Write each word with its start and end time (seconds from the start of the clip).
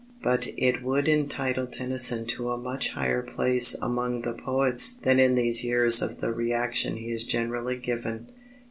But 0.23 0.47
it 0.57 0.81
would 0.81 1.07
entitle 1.07 1.67
Tennyson 1.67 2.25
to 2.29 2.49
a 2.49 2.57
much 2.57 2.89
higher 2.93 3.21
place 3.21 3.75
among 3.79 4.21
the 4.23 4.33
poets 4.33 4.93
than 4.93 5.19
in 5.19 5.35
these 5.35 5.63
years 5.63 6.01
of 6.01 6.21
the 6.21 6.33
reaction 6.33 6.97
he 6.97 7.11
is 7.11 7.23
generally 7.23 7.75
given. 7.77 8.25